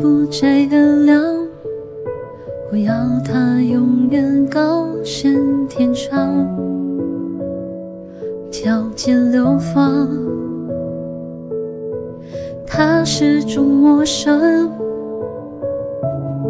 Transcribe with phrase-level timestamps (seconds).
[0.00, 1.20] 不再原谅。
[2.70, 5.34] 我要他永远高悬
[5.68, 6.46] 天上，
[8.50, 10.08] 条件流放。
[12.66, 14.70] 他始终陌生，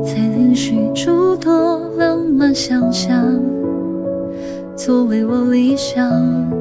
[0.04, 3.40] 才允许诸多浪漫想象
[4.76, 6.57] 作为我理想。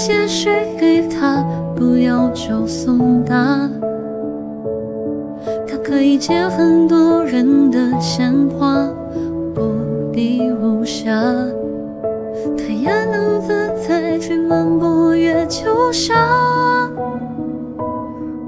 [0.00, 0.48] 写诗
[0.78, 1.44] 给他，
[1.76, 3.68] 不要就送达。
[5.68, 8.88] 他可以接很多人的鲜花，
[9.54, 9.60] 不
[10.10, 11.12] 必无暇。
[12.56, 16.16] 他也能自在去漫步月球上。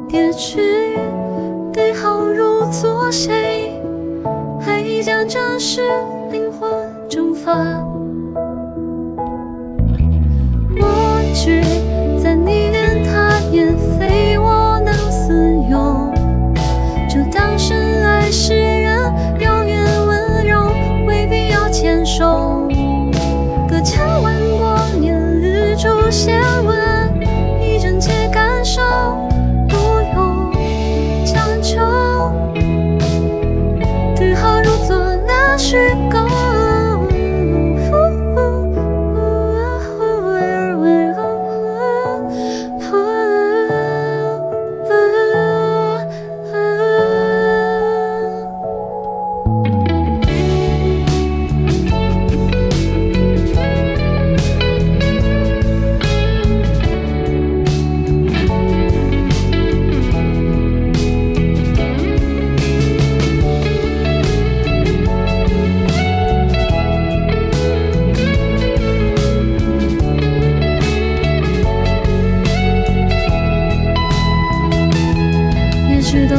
[0.09, 0.97] 也许
[1.71, 3.79] 对号入座，谁
[4.59, 5.83] 还将真实
[6.31, 6.71] 灵魂
[7.11, 7.92] 蒸发？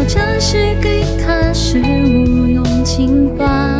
[0.05, 3.79] 这是给他是无用情话。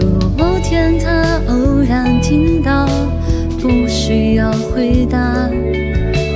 [0.00, 2.88] 如果某天他偶然听到，
[3.60, 5.50] 不需要回答，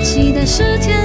[0.04, 1.01] 期待是天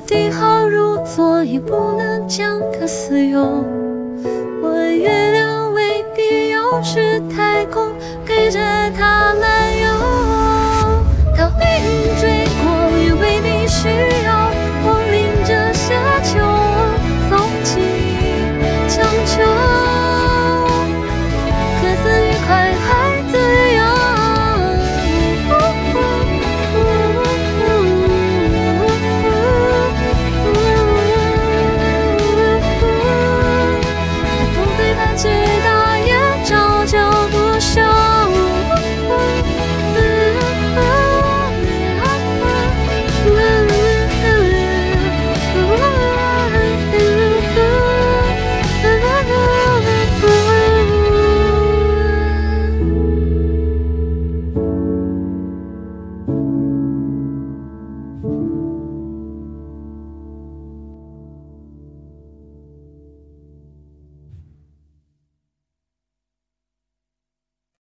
[0.00, 3.62] 再对号入座，也不能将它私有。
[4.62, 7.92] 问月亮未必要去太空，
[8.24, 8.58] 给着
[8.98, 9.29] 他。